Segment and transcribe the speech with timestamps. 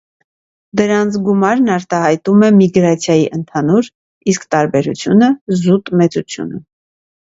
[0.79, 3.93] Դրանց գումարն արտահայտում է միգրացիայի ընդհանուր,
[4.35, 5.35] իսկ տարբերությունը՝
[5.65, 6.65] զուտ մեծությունը։